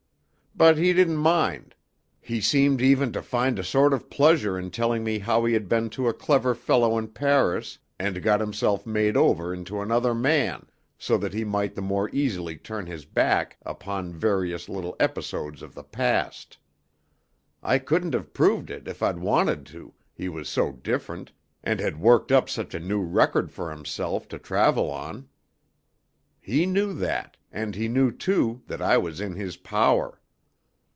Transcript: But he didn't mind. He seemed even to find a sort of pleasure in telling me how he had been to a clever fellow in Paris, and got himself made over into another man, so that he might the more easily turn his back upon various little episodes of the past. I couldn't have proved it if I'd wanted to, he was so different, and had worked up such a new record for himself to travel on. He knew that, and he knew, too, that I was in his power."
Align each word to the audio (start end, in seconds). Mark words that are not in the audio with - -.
But 0.53 0.77
he 0.77 0.91
didn't 0.91 1.15
mind. 1.15 1.75
He 2.19 2.41
seemed 2.41 2.81
even 2.81 3.13
to 3.13 3.21
find 3.21 3.57
a 3.57 3.63
sort 3.63 3.93
of 3.93 4.09
pleasure 4.09 4.59
in 4.59 4.69
telling 4.69 5.01
me 5.01 5.17
how 5.17 5.45
he 5.45 5.53
had 5.53 5.69
been 5.69 5.89
to 5.91 6.09
a 6.09 6.13
clever 6.13 6.53
fellow 6.53 6.97
in 6.97 7.07
Paris, 7.07 7.79
and 7.97 8.21
got 8.21 8.41
himself 8.41 8.85
made 8.85 9.15
over 9.15 9.53
into 9.53 9.79
another 9.81 10.13
man, 10.13 10.65
so 10.99 11.17
that 11.17 11.33
he 11.33 11.45
might 11.45 11.73
the 11.73 11.81
more 11.81 12.09
easily 12.11 12.57
turn 12.57 12.85
his 12.85 13.05
back 13.05 13.57
upon 13.65 14.13
various 14.13 14.67
little 14.67 14.93
episodes 14.99 15.61
of 15.61 15.73
the 15.73 15.85
past. 15.85 16.57
I 17.63 17.79
couldn't 17.79 18.13
have 18.13 18.33
proved 18.33 18.69
it 18.69 18.89
if 18.89 19.01
I'd 19.01 19.19
wanted 19.19 19.65
to, 19.67 19.93
he 20.13 20.27
was 20.27 20.49
so 20.49 20.73
different, 20.73 21.31
and 21.63 21.79
had 21.79 21.97
worked 21.99 22.29
up 22.31 22.49
such 22.49 22.75
a 22.75 22.79
new 22.79 23.01
record 23.01 23.53
for 23.53 23.71
himself 23.71 24.27
to 24.27 24.37
travel 24.37 24.91
on. 24.91 25.29
He 26.41 26.65
knew 26.65 26.93
that, 26.95 27.37
and 27.53 27.73
he 27.73 27.87
knew, 27.87 28.11
too, 28.11 28.61
that 28.67 28.81
I 28.81 28.97
was 28.97 29.21
in 29.21 29.35
his 29.35 29.55
power." 29.55 30.17